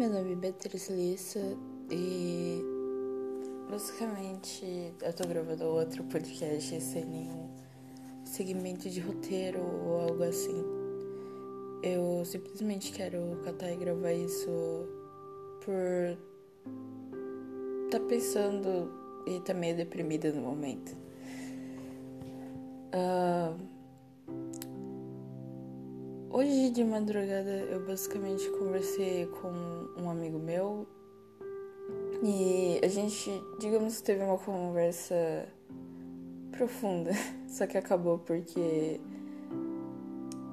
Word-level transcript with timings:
meu 0.00 0.08
nome 0.08 0.32
é 0.32 0.34
Beatriz 0.34 0.88
Lissa 0.88 1.58
e 1.90 2.64
basicamente 3.70 4.94
eu 5.02 5.12
tô 5.12 5.28
gravando 5.28 5.66
outro 5.66 6.02
podcast 6.04 6.80
sem 6.80 7.04
nenhum 7.04 7.50
segmento 8.24 8.88
de 8.88 8.98
roteiro 8.98 9.60
ou 9.60 10.00
algo 10.00 10.22
assim. 10.22 10.64
Eu 11.82 12.24
simplesmente 12.24 12.92
quero 12.92 13.42
catar 13.44 13.70
e 13.72 13.76
gravar 13.76 14.14
isso 14.14 14.48
por 15.62 16.16
tá 17.90 18.00
pensando 18.00 18.90
e 19.26 19.38
tá 19.40 19.52
meio 19.52 19.76
deprimida 19.76 20.32
no 20.32 20.40
momento. 20.40 20.96
Uh, 22.94 23.54
Hoje 26.32 26.70
de 26.70 26.84
madrugada 26.84 27.50
eu 27.50 27.84
basicamente 27.84 28.48
conversei 28.50 29.26
com 29.26 29.50
um 30.00 30.08
amigo 30.08 30.38
meu 30.38 30.86
e 32.22 32.78
a 32.84 32.86
gente, 32.86 33.32
digamos 33.58 34.00
teve 34.00 34.22
uma 34.22 34.38
conversa 34.38 35.48
profunda, 36.52 37.10
só 37.50 37.66
que 37.66 37.76
acabou 37.76 38.20
porque 38.20 39.00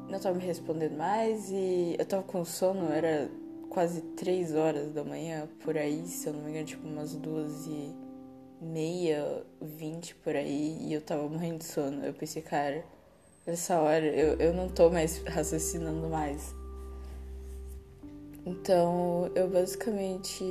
não 0.09 0.19
tava 0.19 0.35
me 0.35 0.43
respondendo 0.43 0.97
mais 0.97 1.51
e 1.51 1.95
eu 1.99 2.05
tava 2.07 2.23
com 2.23 2.43
sono, 2.43 2.91
era 2.91 3.29
quase 3.69 4.01
três 4.15 4.55
horas 4.55 4.91
da 4.91 5.03
manhã 5.03 5.47
por 5.59 5.77
aí, 5.77 6.07
se 6.07 6.27
eu 6.27 6.33
não 6.33 6.41
me 6.41 6.49
engano, 6.49 6.65
tipo 6.65 6.87
umas 6.87 7.13
duas 7.13 7.67
e 7.67 7.95
meia, 8.59 9.45
vinte 9.61 10.15
por 10.15 10.35
aí, 10.35 10.75
e 10.87 10.91
eu 10.91 11.01
tava 11.01 11.29
morrendo 11.29 11.59
de 11.59 11.65
sono. 11.65 12.03
Eu 12.03 12.13
pensei, 12.15 12.41
cara 12.41 12.83
Nessa 13.47 13.79
hora 13.79 14.05
eu, 14.05 14.33
eu 14.39 14.53
não 14.53 14.67
tô 14.67 14.89
mais 14.89 15.23
raciocinando 15.23 16.09
mais. 16.09 16.53
Então 18.45 19.31
eu 19.35 19.49
basicamente 19.49 20.43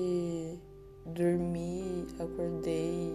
dormi, 1.04 2.06
acordei, 2.18 3.12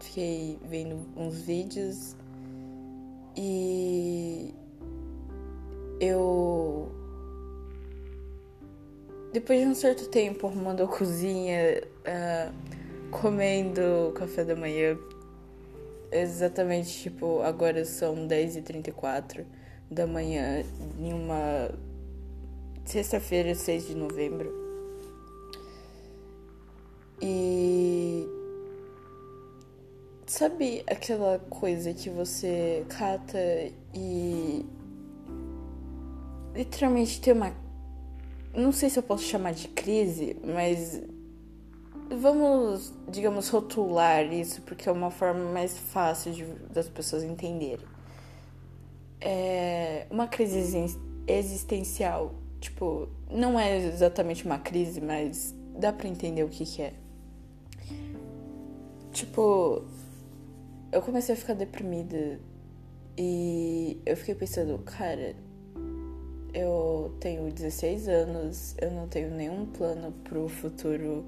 fiquei 0.00 0.58
vendo 0.68 0.98
uns 1.16 1.42
vídeos 1.42 2.16
e 3.36 4.52
eu 6.00 6.90
depois 9.32 9.60
de 9.60 9.66
um 9.66 9.74
certo 9.76 10.08
tempo 10.08 10.48
arrumando 10.48 10.82
a 10.82 10.88
cozinha, 10.88 11.84
uh, 12.00 13.10
comendo 13.12 14.12
café 14.16 14.44
da 14.44 14.56
manhã, 14.56 14.98
exatamente, 16.12 17.02
tipo, 17.02 17.40
agora 17.42 17.84
são 17.84 18.26
10h34 18.28 19.44
da 19.90 20.06
manhã, 20.06 20.64
em 20.98 21.12
uma 21.12 21.70
sexta-feira, 22.84 23.54
6 23.54 23.88
de 23.88 23.94
novembro. 23.94 24.52
E. 27.20 28.26
Sabe 30.26 30.82
aquela 30.86 31.38
coisa 31.38 31.92
que 31.92 32.10
você 32.10 32.84
cata 32.88 33.38
e. 33.94 34.66
Literalmente 36.54 37.20
tem 37.20 37.32
uma. 37.32 37.54
Não 38.54 38.72
sei 38.72 38.90
se 38.90 38.98
eu 38.98 39.02
posso 39.02 39.24
chamar 39.24 39.52
de 39.52 39.68
crise, 39.68 40.36
mas 40.44 41.00
Vamos, 42.20 42.92
digamos, 43.08 43.48
rotular 43.48 44.30
isso 44.32 44.60
porque 44.62 44.88
é 44.88 44.92
uma 44.92 45.10
forma 45.10 45.50
mais 45.50 45.78
fácil 45.78 46.32
de, 46.32 46.44
das 46.70 46.88
pessoas 46.88 47.22
entenderem. 47.22 47.86
É 49.20 50.06
uma 50.10 50.26
crise 50.26 50.98
existencial, 51.26 52.34
tipo, 52.60 53.08
não 53.30 53.58
é 53.58 53.78
exatamente 53.78 54.44
uma 54.44 54.58
crise, 54.58 55.00
mas 55.00 55.54
dá 55.78 55.92
para 55.92 56.08
entender 56.08 56.44
o 56.44 56.48
que, 56.48 56.66
que 56.66 56.82
é. 56.82 56.92
Tipo, 59.12 59.84
eu 60.90 61.00
comecei 61.00 61.34
a 61.34 61.38
ficar 61.38 61.54
deprimida 61.54 62.40
e 63.16 64.00
eu 64.04 64.16
fiquei 64.16 64.34
pensando, 64.34 64.78
cara, 64.80 65.34
eu 66.52 67.16
tenho 67.20 67.50
16 67.50 68.08
anos, 68.08 68.74
eu 68.78 68.90
não 68.90 69.08
tenho 69.08 69.30
nenhum 69.30 69.64
plano 69.66 70.12
pro 70.24 70.48
futuro 70.48 71.24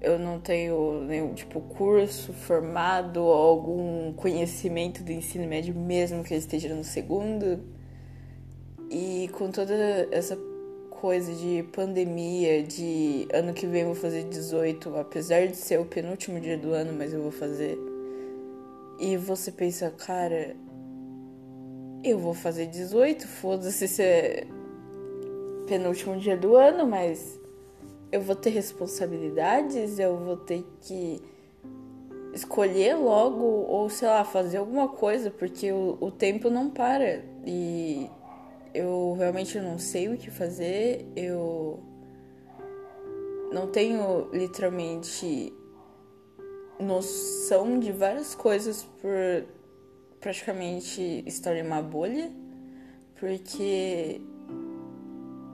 eu 0.00 0.18
não 0.18 0.40
tenho 0.40 1.02
nenhum 1.02 1.34
tipo 1.34 1.60
curso 1.60 2.32
formado 2.32 3.22
ou 3.22 3.32
algum 3.32 4.12
conhecimento 4.14 5.02
do 5.02 5.12
ensino 5.12 5.46
médio, 5.46 5.74
mesmo 5.74 6.24
que 6.24 6.32
eu 6.32 6.38
esteja 6.38 6.74
no 6.74 6.84
segundo. 6.84 7.60
E 8.90 9.28
com 9.32 9.50
toda 9.50 9.74
essa 10.10 10.36
coisa 10.90 11.32
de 11.34 11.62
pandemia, 11.72 12.62
de 12.62 13.26
ano 13.32 13.52
que 13.52 13.66
vem 13.66 13.82
eu 13.82 13.88
vou 13.88 13.94
fazer 13.94 14.24
18, 14.24 14.96
apesar 14.96 15.46
de 15.46 15.56
ser 15.56 15.80
o 15.80 15.84
penúltimo 15.84 16.40
dia 16.40 16.58
do 16.58 16.72
ano, 16.72 16.92
mas 16.92 17.12
eu 17.12 17.22
vou 17.22 17.30
fazer. 17.30 17.78
E 18.98 19.16
você 19.16 19.50
pensa, 19.50 19.90
cara, 19.90 20.54
eu 22.04 22.18
vou 22.18 22.34
fazer 22.34 22.66
18, 22.66 23.26
foda-se 23.26 23.88
se 23.88 24.02
é 24.02 24.46
penúltimo 25.66 26.18
dia 26.18 26.36
do 26.36 26.54
ano, 26.54 26.86
mas 26.86 27.39
eu 28.12 28.20
vou 28.20 28.34
ter 28.34 28.50
responsabilidades, 28.50 29.98
eu 29.98 30.16
vou 30.16 30.36
ter 30.36 30.64
que 30.80 31.20
escolher 32.32 32.94
logo 32.94 33.42
ou 33.42 33.88
sei 33.88 34.08
lá, 34.08 34.24
fazer 34.24 34.58
alguma 34.58 34.88
coisa, 34.88 35.30
porque 35.30 35.72
o, 35.72 35.96
o 36.00 36.10
tempo 36.10 36.50
não 36.50 36.70
para. 36.70 37.24
E 37.46 38.08
eu 38.74 39.14
realmente 39.18 39.58
não 39.60 39.78
sei 39.78 40.08
o 40.08 40.16
que 40.16 40.30
fazer, 40.30 41.06
eu 41.16 41.80
não 43.52 43.66
tenho 43.68 44.28
literalmente 44.32 45.52
noção 46.78 47.78
de 47.78 47.92
várias 47.92 48.34
coisas 48.34 48.84
por 49.00 49.44
praticamente 50.20 51.22
estar 51.26 51.56
em 51.56 51.62
uma 51.62 51.82
bolha, 51.82 52.30
porque 53.18 54.20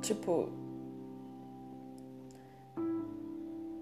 tipo 0.02 0.66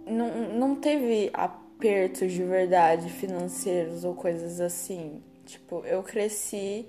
não, 0.06 0.52
não 0.52 0.76
teve 0.76 1.30
apertos 1.32 2.32
de 2.32 2.42
verdade 2.42 3.10
financeiros 3.10 4.04
ou 4.04 4.14
coisas 4.14 4.60
assim. 4.60 5.22
Tipo, 5.44 5.84
eu 5.84 6.02
cresci 6.02 6.88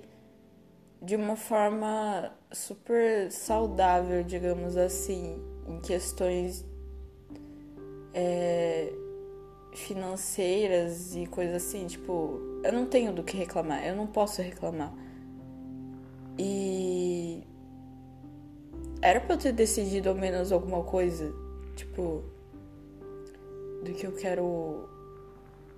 de 1.00 1.14
uma 1.14 1.36
forma 1.36 2.32
super 2.52 3.30
saudável, 3.30 4.22
digamos 4.22 4.76
assim, 4.76 5.38
em 5.68 5.80
questões 5.80 6.64
é, 8.14 8.92
financeiras 9.74 11.14
e 11.14 11.26
coisas 11.26 11.56
assim. 11.56 11.86
Tipo, 11.86 12.40
eu 12.64 12.72
não 12.72 12.86
tenho 12.86 13.12
do 13.12 13.22
que 13.22 13.36
reclamar, 13.36 13.86
eu 13.86 13.94
não 13.94 14.06
posso 14.06 14.40
reclamar. 14.40 14.92
E 16.38 17.42
era 19.00 19.20
pra 19.20 19.34
eu 19.34 19.38
ter 19.38 19.52
decidido 19.52 20.08
ao 20.08 20.14
menos 20.14 20.50
alguma 20.50 20.82
coisa. 20.82 21.32
Tipo, 21.76 22.24
do 23.86 23.94
que 23.94 24.06
eu 24.06 24.12
quero 24.12 24.88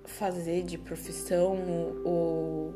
fazer 0.05 0.63
de 0.63 0.77
profissão 0.77 1.57
ou 2.03 2.73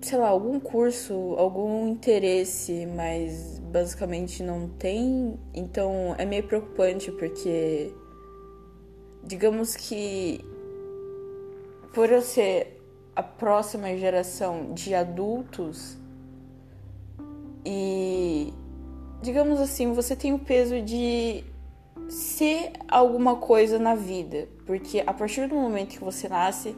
sei 0.00 0.18
lá, 0.18 0.28
algum 0.28 0.58
curso, 0.58 1.34
algum 1.36 1.86
interesse, 1.86 2.86
mas 2.86 3.58
basicamente 3.58 4.42
não 4.42 4.68
tem. 4.68 5.38
Então 5.54 6.14
é 6.18 6.24
meio 6.24 6.42
preocupante 6.44 7.12
porque 7.12 7.92
digamos 9.22 9.76
que 9.76 10.44
por 11.92 12.10
eu 12.10 12.22
ser 12.22 12.80
a 13.14 13.22
próxima 13.22 13.96
geração 13.96 14.72
de 14.72 14.94
adultos 14.94 15.98
e 17.64 18.52
digamos 19.20 19.60
assim, 19.60 19.92
você 19.92 20.16
tem 20.16 20.32
o 20.32 20.38
peso 20.38 20.80
de 20.80 21.44
ser 22.10 22.72
alguma 22.88 23.36
coisa 23.36 23.78
na 23.78 23.94
vida. 23.94 24.48
Porque 24.66 25.02
a 25.06 25.12
partir 25.12 25.48
do 25.48 25.54
momento 25.54 25.90
que 25.90 26.04
você 26.04 26.28
nasce, 26.28 26.76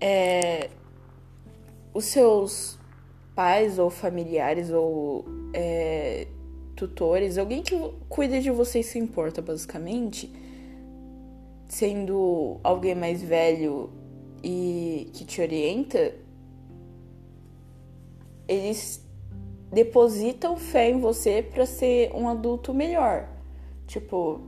é, 0.00 0.70
os 1.92 2.04
seus 2.04 2.78
pais 3.34 3.78
ou 3.78 3.90
familiares 3.90 4.70
ou 4.70 5.24
é, 5.52 6.26
tutores, 6.76 7.38
alguém 7.38 7.62
que 7.62 7.76
cuida 8.08 8.40
de 8.40 8.50
você 8.50 8.80
e 8.80 8.84
se 8.84 8.98
importa, 8.98 9.42
basicamente, 9.42 10.32
sendo 11.66 12.58
alguém 12.62 12.94
mais 12.94 13.22
velho 13.22 13.90
e 14.42 15.10
que 15.12 15.24
te 15.24 15.40
orienta, 15.40 16.14
eles 18.46 19.04
depositam 19.72 20.56
fé 20.56 20.90
em 20.90 20.98
você 20.98 21.42
para 21.42 21.66
ser 21.66 22.10
um 22.14 22.28
adulto 22.28 22.72
melhor. 22.72 23.37
Tipo, 23.88 24.40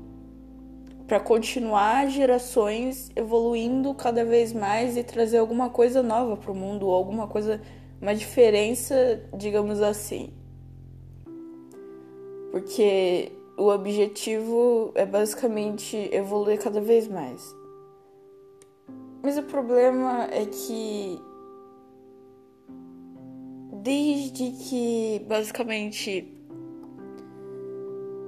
para 1.06 1.18
continuar 1.18 2.08
gerações 2.08 3.10
evoluindo 3.16 3.94
cada 3.94 4.24
vez 4.24 4.52
mais 4.52 4.98
e 4.98 5.02
trazer 5.02 5.38
alguma 5.38 5.70
coisa 5.70 6.02
nova 6.02 6.36
para 6.36 6.52
o 6.52 6.54
mundo, 6.54 6.86
ou 6.86 6.94
alguma 6.94 7.26
coisa, 7.26 7.60
uma 8.00 8.14
diferença, 8.14 8.94
digamos 9.34 9.80
assim. 9.80 10.30
Porque 12.52 13.32
o 13.56 13.68
objetivo 13.68 14.92
é 14.94 15.06
basicamente 15.06 15.96
evoluir 16.12 16.60
cada 16.60 16.80
vez 16.80 17.08
mais. 17.08 17.42
Mas 19.22 19.38
o 19.38 19.42
problema 19.44 20.28
é 20.30 20.44
que 20.44 21.18
desde 23.82 24.50
que 24.50 25.24
basicamente 25.26 26.39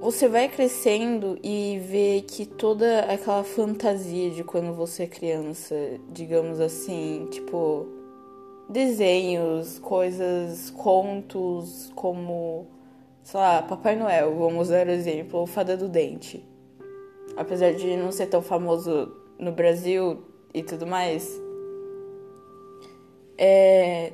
você 0.03 0.27
vai 0.27 0.49
crescendo 0.49 1.39
e 1.41 1.79
vê 1.79 2.25
que 2.27 2.45
toda 2.45 2.99
aquela 3.05 3.41
fantasia 3.41 4.31
de 4.31 4.43
quando 4.43 4.73
você 4.73 5.03
é 5.03 5.07
criança, 5.07 5.73
digamos 6.11 6.59
assim, 6.59 7.25
tipo 7.31 7.87
desenhos, 8.67 9.79
coisas, 9.79 10.69
contos 10.71 11.89
como, 11.95 12.67
sei 13.21 13.39
lá, 13.39 13.61
Papai 13.61 13.95
Noel, 13.95 14.35
vamos 14.35 14.67
dar 14.67 14.89
exemplo, 14.89 15.39
ou 15.39 15.47
Fada 15.47 15.77
do 15.77 15.87
Dente. 15.87 16.45
Apesar 17.37 17.73
de 17.73 17.95
não 17.95 18.11
ser 18.11 18.27
tão 18.27 18.41
famoso 18.41 19.09
no 19.39 19.53
Brasil 19.53 20.21
e 20.53 20.61
tudo 20.61 20.85
mais, 20.85 21.41
é, 23.37 24.11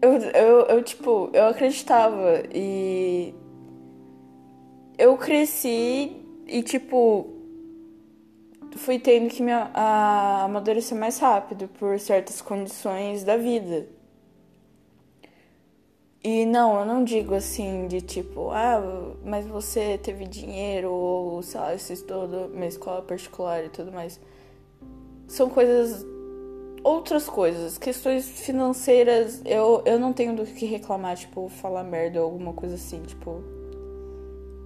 eu, 0.00 0.12
eu, 0.12 0.60
eu, 0.66 0.82
tipo, 0.82 1.30
eu 1.32 1.46
acreditava 1.46 2.42
e. 2.54 3.34
Eu 4.96 5.16
cresci 5.16 6.16
e, 6.46 6.62
tipo, 6.62 7.38
fui 8.76 8.98
tendo 8.98 9.28
que 9.28 9.42
me 9.42 9.52
a, 9.52 10.44
amadurecer 10.44 10.96
mais 10.96 11.18
rápido 11.18 11.68
por 11.68 11.98
certas 12.00 12.40
condições 12.40 13.24
da 13.24 13.36
vida. 13.36 13.88
E 16.22 16.44
não, 16.46 16.80
eu 16.80 16.84
não 16.84 17.04
digo 17.04 17.34
assim 17.34 17.86
de 17.86 18.00
tipo, 18.00 18.50
ah, 18.50 18.80
mas 19.24 19.46
você 19.46 19.98
teve 19.98 20.26
dinheiro 20.26 20.90
ou, 20.90 21.42
sei 21.42 21.60
lá, 21.60 21.78
você 21.78 21.92
estudou 21.92 22.48
uma 22.48 22.66
escola 22.66 23.02
particular 23.02 23.64
e 23.64 23.68
tudo 23.68 23.92
mais. 23.92 24.20
São 25.28 25.48
coisas 25.48 26.04
outras 26.88 27.28
coisas, 27.28 27.76
questões 27.76 28.26
financeiras, 28.26 29.42
eu, 29.44 29.82
eu 29.84 29.98
não 29.98 30.14
tenho 30.14 30.34
do 30.34 30.46
que 30.46 30.64
reclamar, 30.64 31.18
tipo, 31.18 31.46
falar 31.50 31.84
merda 31.84 32.20
ou 32.20 32.24
alguma 32.24 32.54
coisa 32.54 32.76
assim, 32.76 33.02
tipo. 33.02 33.42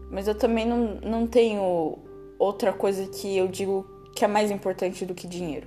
Mas 0.08 0.28
eu 0.28 0.34
também 0.34 0.64
não, 0.64 1.00
não 1.00 1.26
tenho 1.26 1.98
outra 2.38 2.72
coisa 2.72 3.08
que 3.08 3.36
eu 3.36 3.48
digo 3.48 3.84
que 4.14 4.24
é 4.24 4.28
mais 4.28 4.52
importante 4.52 5.04
do 5.04 5.14
que 5.14 5.26
dinheiro. 5.26 5.66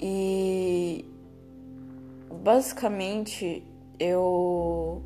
E 0.00 1.04
basicamente 2.42 3.62
eu 4.00 5.00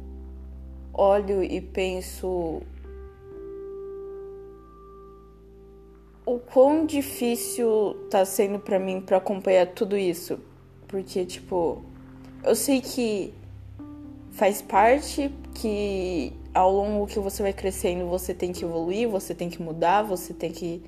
olho 0.95 1.45
e 1.45 1.61
penso 1.61 2.63
o 6.25 6.39
quão 6.39 6.87
difícil 6.87 7.97
tá 8.11 8.25
sendo 8.25 8.59
para 8.59 8.79
mim 8.79 9.01
para 9.01 9.17
acompanhar 9.17 9.67
tudo 9.69 9.97
isso. 9.97 10.39
Porque, 10.87 11.25
tipo, 11.25 11.83
eu 12.45 12.55
sei 12.55 12.81
que 12.81 13.33
faz 14.33 14.63
parte 14.63 15.33
que 15.55 16.33
ao 16.55 16.71
longo 16.71 17.07
que 17.07 17.19
você 17.19 17.43
vai 17.43 17.53
crescendo 17.53 18.07
você 18.07 18.35
tem 18.35 18.53
que 18.53 18.65
evoluir, 18.65 19.09
você 19.09 19.35
tem 19.35 19.49
que 19.49 19.61
mudar, 19.61 20.03
você 20.03 20.35
tem 20.35 20.53
que 20.53 20.83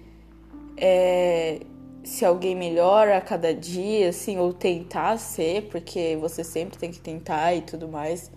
é, 0.77 1.61
ser 2.03 2.27
alguém 2.27 2.55
melhor 2.55 3.09
a 3.09 3.21
cada 3.21 3.55
dia, 3.55 4.11
assim, 4.11 4.39
ou 4.39 4.53
tentar 4.53 5.19
ser, 5.19 5.69
porque 5.69 6.17
você 6.21 6.45
sempre 6.45 6.79
tem 6.79 6.91
que 6.91 7.01
tentar 7.01 7.55
e 7.55 7.63
tudo 7.63 7.89
mais. 7.89 8.31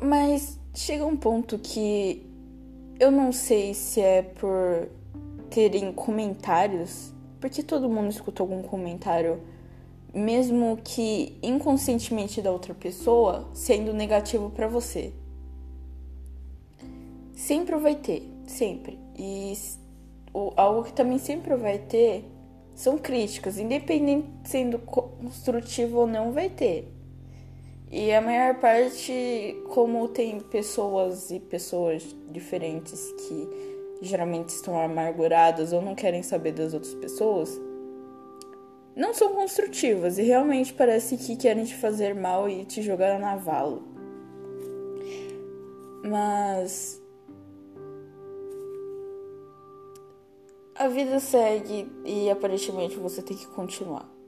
Mas 0.00 0.58
chega 0.74 1.04
um 1.04 1.16
ponto 1.16 1.58
que 1.58 2.29
eu 3.00 3.10
não 3.10 3.32
sei 3.32 3.72
se 3.72 3.98
é 3.98 4.20
por 4.20 4.86
terem 5.48 5.90
comentários, 5.90 7.14
porque 7.40 7.62
todo 7.62 7.88
mundo 7.88 8.10
escutou 8.10 8.44
algum 8.44 8.62
comentário, 8.62 9.40
mesmo 10.12 10.78
que 10.84 11.38
inconscientemente 11.42 12.42
da 12.42 12.52
outra 12.52 12.74
pessoa, 12.74 13.48
sendo 13.54 13.94
negativo 13.94 14.50
para 14.50 14.68
você. 14.68 15.14
Sempre 17.34 17.74
vai 17.76 17.94
ter, 17.94 18.22
sempre. 18.46 18.98
E 19.16 19.54
algo 20.54 20.84
que 20.84 20.92
também 20.92 21.18
sempre 21.18 21.56
vai 21.56 21.78
ter 21.78 22.30
são 22.74 22.98
críticas, 22.98 23.58
independente 23.58 24.28
sendo 24.44 24.78
construtivo 24.78 26.00
ou 26.00 26.06
não, 26.06 26.32
vai 26.32 26.50
ter. 26.50 26.99
E 27.92 28.12
a 28.12 28.20
maior 28.20 28.54
parte, 28.60 29.60
como 29.68 30.06
tem 30.06 30.38
pessoas 30.38 31.32
e 31.32 31.40
pessoas 31.40 32.04
diferentes 32.30 33.12
que 33.12 33.48
geralmente 34.00 34.50
estão 34.50 34.80
amarguradas 34.80 35.72
ou 35.72 35.82
não 35.82 35.96
querem 35.96 36.22
saber 36.22 36.52
das 36.52 36.72
outras 36.72 36.94
pessoas, 36.94 37.60
não 38.94 39.12
são 39.12 39.34
construtivas 39.34 40.18
e 40.18 40.22
realmente 40.22 40.72
parece 40.72 41.16
que 41.16 41.36
querem 41.36 41.64
te 41.64 41.74
fazer 41.74 42.14
mal 42.14 42.48
e 42.48 42.64
te 42.64 42.80
jogar 42.80 43.18
na 43.18 43.34
navala. 43.34 43.82
Mas 46.04 47.02
a 50.76 50.86
vida 50.86 51.18
segue 51.18 51.90
e 52.04 52.30
aparentemente 52.30 52.96
você 52.96 53.20
tem 53.20 53.36
que 53.36 53.48
continuar 53.48 54.19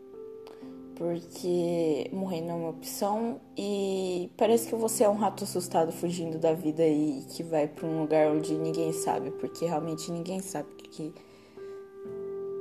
porque 1.03 2.09
morrer 2.13 2.43
não 2.43 2.51
é 2.51 2.59
uma 2.59 2.69
opção 2.69 3.41
e 3.59 4.31
parece 4.37 4.69
que 4.69 4.75
você 4.77 5.03
é 5.03 5.09
um 5.09 5.17
rato 5.17 5.43
assustado 5.43 5.91
fugindo 5.91 6.39
da 6.39 6.55
vida 6.55 6.87
e 6.87 7.25
que 7.29 7.43
vai 7.43 7.67
para 7.67 7.85
um 7.85 8.03
lugar 8.03 8.31
onde 8.31 8.55
ninguém 8.55 8.93
sabe, 8.93 9.33
porque 9.33 9.65
realmente 9.65 10.13
ninguém 10.13 10.39
sabe 10.39 10.69
que 10.77 11.13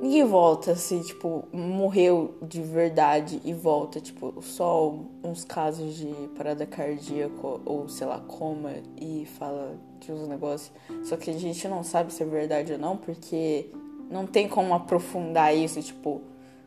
ninguém 0.00 0.24
volta 0.24 0.72
assim, 0.72 1.00
tipo, 1.02 1.44
morreu 1.52 2.34
de 2.42 2.60
verdade 2.60 3.40
e 3.44 3.54
volta, 3.54 4.00
tipo, 4.00 4.34
só 4.42 4.92
uns 5.22 5.44
casos 5.44 5.94
de 5.94 6.12
parada 6.36 6.66
cardíaca 6.66 7.60
ou 7.64 7.88
sei 7.88 8.08
lá, 8.08 8.18
coma 8.18 8.72
e 9.00 9.24
fala 9.38 9.78
de 10.00 10.10
uns 10.10 10.26
negócios, 10.26 10.72
só 11.04 11.16
que 11.16 11.30
a 11.30 11.38
gente 11.38 11.68
não 11.68 11.84
sabe 11.84 12.12
se 12.12 12.24
é 12.24 12.26
verdade 12.26 12.72
ou 12.72 12.78
não, 12.78 12.96
porque 12.96 13.70
não 14.10 14.26
tem 14.26 14.48
como 14.48 14.74
aprofundar 14.74 15.56
isso, 15.56 15.80
tipo, 15.80 16.20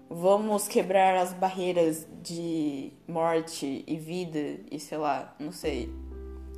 vamos 0.09 0.67
quebrar 0.67 1.15
as 1.17 1.33
barreiras 1.33 2.07
de 2.21 2.91
morte 3.07 3.83
e 3.87 3.97
vida 3.97 4.59
e 4.71 4.79
sei 4.79 4.97
lá, 4.97 5.35
não 5.39 5.51
sei. 5.51 5.93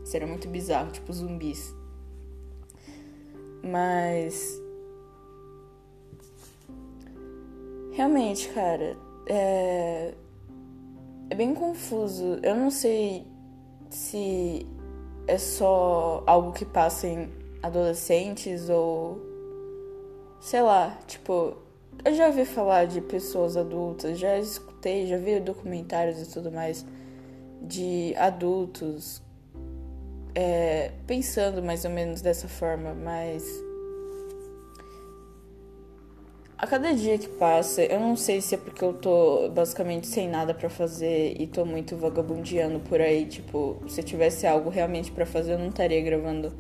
Seria 0.06 0.28
muito 0.28 0.48
bizarro, 0.48 0.92
tipo 0.92 1.12
zumbis. 1.12 1.76
Mas. 3.64 4.62
Realmente, 7.92 8.50
cara, 8.50 8.96
é. 9.28 10.14
É 11.30 11.36
bem 11.36 11.54
confuso. 11.54 12.40
Eu 12.42 12.56
não 12.56 12.72
sei 12.72 13.28
se 13.90 14.66
é 15.28 15.38
só 15.38 16.24
algo 16.26 16.54
que 16.54 16.64
passa 16.64 17.08
em 17.08 17.30
adolescentes 17.62 18.70
ou. 18.70 19.22
Sei 20.40 20.62
lá, 20.62 20.98
tipo, 21.06 21.58
eu 22.06 22.14
já 22.14 22.28
ouvi 22.28 22.46
falar 22.46 22.86
de 22.86 23.02
pessoas 23.02 23.58
adultas, 23.58 24.18
já 24.18 24.38
escutei, 24.38 25.08
já 25.08 25.18
vi 25.18 25.40
documentários 25.40 26.22
e 26.22 26.32
tudo 26.32 26.52
mais 26.52 26.86
de 27.62 28.14
adultos 28.18 29.22
é, 30.34 30.92
pensando 31.08 31.64
mais 31.64 31.84
ou 31.84 31.92
menos 31.92 32.22
dessa 32.22 32.48
forma, 32.48 32.94
mas 32.94 33.44
a 36.58 36.66
cada 36.66 36.94
dia 36.94 37.18
que 37.18 37.28
passa, 37.28 37.84
eu 37.84 38.00
não 38.00 38.16
sei 38.16 38.42
se 38.42 38.56
é 38.56 38.58
porque 38.58 38.84
eu 38.84 38.94
tô 38.94 39.50
basicamente 39.50 40.08
sem 40.08 40.28
nada 40.28 40.54
para 40.54 40.70
fazer 40.70 41.36
e 41.40 41.46
tô 41.46 41.66
muito 41.66 41.96
vagabundeando 41.96 42.80
por 42.80 43.02
aí, 43.02 43.26
tipo, 43.26 43.78
se 43.88 44.02
tivesse 44.02 44.48
algo 44.48 44.70
realmente 44.70 45.12
para 45.12 45.26
fazer, 45.26 45.54
eu 45.54 45.60
não 45.60 45.70
estaria 45.70 46.02
gravando 46.02 46.52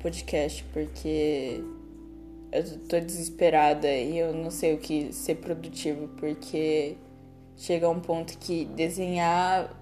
podcast, 0.00 0.64
porque 0.72 1.62
eu 2.52 2.78
tô 2.80 3.00
desesperada 3.00 3.90
e 3.90 4.18
eu 4.18 4.32
não 4.32 4.50
sei 4.50 4.74
o 4.74 4.78
que 4.78 5.12
ser 5.12 5.36
produtivo, 5.36 6.08
porque 6.16 6.96
chega 7.56 7.88
um 7.88 8.00
ponto 8.00 8.36
que 8.38 8.64
desenhar 8.66 9.74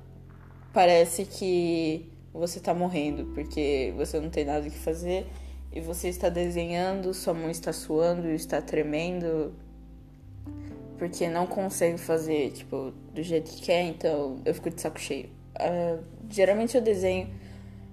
parece 0.72 1.24
que 1.24 2.10
você 2.32 2.58
tá 2.58 2.74
morrendo, 2.74 3.26
porque 3.34 3.94
você 3.96 4.18
não 4.18 4.30
tem 4.30 4.44
nada 4.44 4.68
que 4.68 4.78
fazer 4.78 5.26
e 5.72 5.80
você 5.80 6.08
está 6.08 6.28
desenhando, 6.28 7.12
sua 7.14 7.34
mão 7.34 7.50
está 7.50 7.72
suando, 7.72 8.28
está 8.28 8.60
tremendo, 8.60 9.54
porque 10.98 11.28
não 11.28 11.46
consegue 11.46 11.98
fazer, 11.98 12.50
tipo, 12.52 12.92
do 13.12 13.22
jeito 13.22 13.50
que 13.50 13.62
quer, 13.62 13.82
então 13.82 14.36
eu 14.44 14.54
fico 14.54 14.70
de 14.70 14.80
saco 14.80 15.00
cheio. 15.00 15.28
Uh, 15.56 16.02
geralmente 16.28 16.76
eu 16.76 16.82
desenho, 16.82 17.28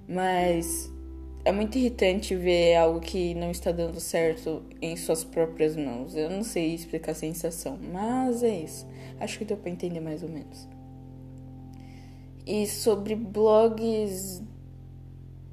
mas 0.08 0.91
é 1.44 1.52
muito 1.52 1.78
irritante 1.78 2.36
ver 2.36 2.76
algo 2.76 3.00
que 3.00 3.34
não 3.34 3.50
está 3.50 3.72
dando 3.72 4.00
certo 4.00 4.62
em 4.82 4.96
suas 4.96 5.24
próprias 5.24 5.76
mãos. 5.76 6.16
Eu 6.16 6.30
não 6.30 6.44
sei 6.44 6.76
explicar 6.76 7.14
a 7.14 7.16
sensação, 7.16 7.80
mas 7.92 8.44
é 8.44 8.60
isso. 8.60 8.88
Acho 9.20 9.40
que 9.40 9.46
deu 9.46 9.58
para 9.58 9.72
entender 9.72 10.00
mais 10.00 10.22
ou 10.22 10.30
menos. 10.30 10.68
E 12.46 12.68
sobre 12.68 13.16
blogs. 13.16 14.42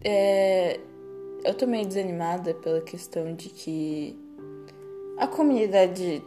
É, 0.04 0.78
eu 1.44 1.54
tô 1.54 1.66
meio 1.66 1.86
desanimada 1.86 2.54
pela 2.54 2.80
questão 2.80 3.34
de 3.34 3.48
que 3.48 4.16
a 5.18 5.26
comunidade 5.26 6.22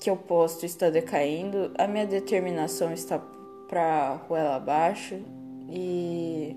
que 0.00 0.08
eu 0.08 0.16
posto 0.16 0.64
está 0.64 0.88
decaindo, 0.88 1.72
a 1.76 1.86
minha 1.86 2.06
determinação 2.06 2.92
está 2.92 3.18
pra 3.68 4.14
ruela 4.26 4.56
abaixo 4.56 5.18
e 5.68 6.56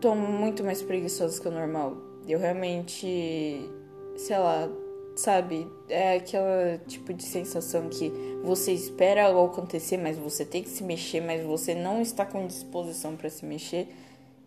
tô 0.00 0.14
muito 0.14 0.64
mais 0.64 0.82
preguiçosa 0.82 1.40
que 1.40 1.48
o 1.48 1.50
normal. 1.50 1.96
Eu 2.26 2.38
realmente, 2.38 3.68
sei 4.16 4.38
lá, 4.38 4.68
sabe, 5.16 5.66
é 5.88 6.16
aquela 6.16 6.78
tipo 6.86 7.12
de 7.12 7.24
sensação 7.24 7.88
que 7.88 8.12
você 8.42 8.72
espera 8.72 9.26
algo 9.26 9.52
acontecer, 9.52 9.96
mas 9.96 10.16
você 10.16 10.44
tem 10.44 10.62
que 10.62 10.68
se 10.68 10.82
mexer, 10.84 11.20
mas 11.20 11.44
você 11.44 11.74
não 11.74 12.00
está 12.00 12.24
com 12.24 12.46
disposição 12.46 13.16
para 13.16 13.28
se 13.28 13.44
mexer. 13.44 13.88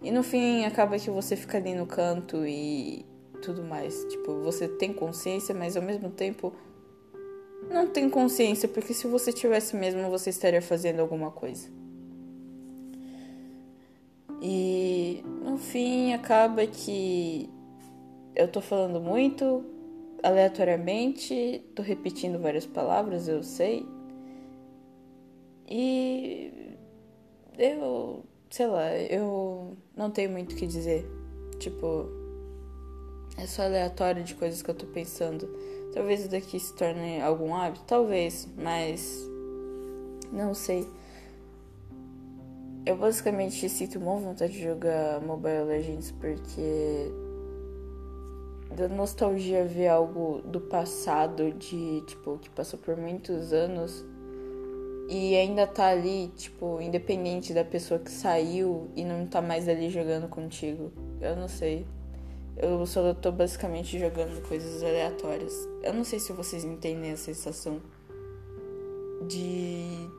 E 0.01 0.11
no 0.11 0.23
fim 0.23 0.63
acaba 0.63 0.97
que 0.97 1.09
você 1.09 1.35
fica 1.35 1.57
ali 1.57 1.75
no 1.75 1.85
canto 1.85 2.45
e 2.45 3.05
tudo 3.41 3.63
mais. 3.63 4.05
Tipo, 4.05 4.41
você 4.41 4.67
tem 4.67 4.93
consciência, 4.93 5.53
mas 5.53 5.75
ao 5.75 5.83
mesmo 5.83 6.09
tempo 6.09 6.53
não 7.69 7.87
tem 7.87 8.09
consciência, 8.09 8.67
porque 8.67 8.93
se 8.93 9.07
você 9.07 9.31
tivesse 9.31 9.75
mesmo, 9.75 10.09
você 10.09 10.29
estaria 10.29 10.61
fazendo 10.61 10.99
alguma 10.99 11.31
coisa. 11.31 11.67
E 14.41 15.23
no 15.51 15.57
fim 15.57 16.13
acaba 16.13 16.65
que 16.65 17.49
eu 18.33 18.47
tô 18.47 18.61
falando 18.61 19.01
muito 19.01 19.65
aleatoriamente, 20.23 21.61
tô 21.75 21.81
repetindo 21.81 22.39
várias 22.39 22.65
palavras, 22.65 23.27
eu 23.27 23.43
sei. 23.43 23.85
E 25.69 26.77
eu, 27.57 28.23
sei 28.49 28.67
lá, 28.67 28.95
eu 28.95 29.77
não 29.95 30.09
tenho 30.09 30.31
muito 30.31 30.53
o 30.53 30.55
que 30.55 30.65
dizer. 30.65 31.05
Tipo, 31.59 32.07
é 33.37 33.45
só 33.45 33.63
aleatório 33.63 34.23
de 34.23 34.35
coisas 34.35 34.61
que 34.61 34.69
eu 34.69 34.75
tô 34.75 34.85
pensando. 34.87 35.49
Talvez 35.93 36.21
isso 36.21 36.29
daqui 36.29 36.57
se 36.61 36.73
torne 36.75 37.21
algum 37.21 37.53
hábito, 37.53 37.83
talvez, 37.85 38.47
mas 38.57 39.19
não 40.31 40.53
sei. 40.53 40.87
Eu 42.91 42.97
basicamente 42.97 43.69
sinto 43.69 43.99
uma 43.99 44.17
vontade 44.17 44.51
de 44.51 44.63
jogar 44.63 45.21
Mobile 45.21 45.63
Legends 45.63 46.11
porque 46.11 47.09
da 48.75 48.89
nostalgia 48.89 49.63
ver 49.63 49.87
algo 49.87 50.41
do 50.41 50.59
passado 50.59 51.53
de 51.53 52.01
tipo 52.01 52.37
que 52.39 52.49
passou 52.49 52.77
por 52.77 52.97
muitos 52.97 53.53
anos 53.53 54.03
e 55.07 55.37
ainda 55.37 55.65
tá 55.65 55.87
ali, 55.87 56.33
tipo, 56.35 56.81
independente 56.81 57.53
da 57.53 57.63
pessoa 57.63 57.97
que 57.97 58.11
saiu 58.11 58.89
e 58.93 59.05
não 59.05 59.25
tá 59.25 59.41
mais 59.41 59.69
ali 59.69 59.89
jogando 59.89 60.27
contigo. 60.27 60.91
Eu 61.21 61.37
não 61.37 61.47
sei. 61.47 61.87
Eu 62.57 62.85
só 62.85 63.13
tô 63.13 63.31
basicamente 63.31 63.97
jogando 63.97 64.45
coisas 64.49 64.83
aleatórias. 64.83 65.53
Eu 65.81 65.93
não 65.93 66.03
sei 66.03 66.19
se 66.19 66.33
vocês 66.33 66.65
entendem 66.65 67.13
a 67.13 67.17
sensação 67.17 67.81
de 69.29 70.09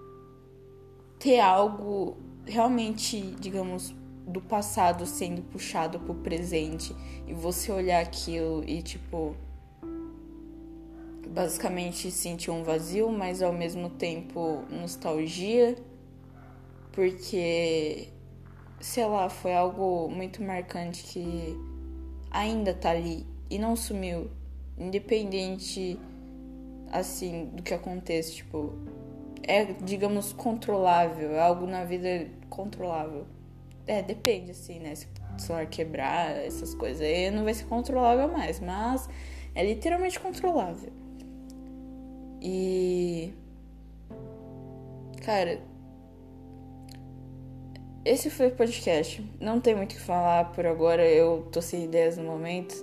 ter 1.19 1.39
algo 1.39 2.32
realmente, 2.47 3.21
digamos, 3.41 3.95
do 4.27 4.41
passado 4.41 5.05
sendo 5.07 5.43
puxado 5.43 5.99
pro 6.01 6.15
presente 6.15 6.95
e 7.27 7.35
você 7.35 7.73
olhar 7.73 8.01
aquilo 8.01 8.63
e 8.67 8.83
tipo 8.83 9.37
basicamente 11.29 12.11
sentir 12.11 12.51
um 12.51 12.63
vazio, 12.63 13.11
mas 13.11 13.43
ao 13.43 13.53
mesmo 13.53 13.89
tempo 13.89 14.65
nostalgia, 14.71 15.77
porque 16.93 18.09
sei 18.79 19.07
lá, 19.07 19.29
foi 19.29 19.55
algo 19.55 20.09
muito 20.11 20.43
marcante 20.43 21.05
que 21.05 21.57
ainda 22.31 22.75
tá 22.75 22.91
ali 22.91 23.25
e 23.49 23.59
não 23.59 23.77
sumiu, 23.77 24.31
independente 24.77 25.99
assim 26.91 27.47
do 27.47 27.63
que 27.63 27.73
aconteça, 27.73 28.33
tipo, 28.33 28.75
é, 29.43 29.65
digamos, 29.85 30.33
controlável, 30.33 31.33
é 31.33 31.41
algo 31.41 31.67
na 31.67 31.85
vida 31.85 32.27
controlável. 32.49 33.27
É, 33.87 34.03
depende, 34.03 34.53
assim, 34.53 34.79
né? 34.79 34.95
Se 34.95 35.07
o 35.37 35.41
celular 35.41 35.67
quebrar, 35.67 36.37
essas 36.37 36.75
coisas 36.75 37.01
aí, 37.01 37.31
não 37.31 37.45
vai 37.45 37.55
ser 37.55 37.65
controlável 37.65 38.29
mais, 38.29 38.61
mas 38.61 39.09
é 39.55 39.65
literalmente 39.65 40.21
controlável. 40.21 40.93
E. 42.41 43.33
Cara, 45.25 45.61
esse 48.05 48.31
foi 48.31 48.49
o 48.49 48.57
podcast. 48.57 49.25
Não 49.41 49.61
tem 49.61 49.75
muito 49.75 49.93
o 49.93 49.95
que 49.95 50.01
falar 50.01 50.53
por 50.53 50.67
agora, 50.67 51.09
eu 51.09 51.49
tô 51.53 51.63
sem 51.63 51.85
ideias 51.85 52.17
no 52.17 52.25
momento. 52.25 52.75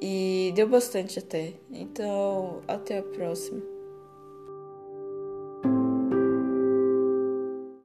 E 0.00 0.52
deu 0.54 0.68
bastante 0.68 1.18
até. 1.18 1.52
Então, 1.70 2.62
até 2.66 2.98
a 2.98 3.02
próxima. 3.02 3.71